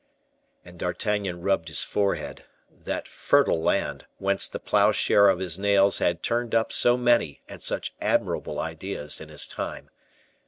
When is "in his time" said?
9.21-9.91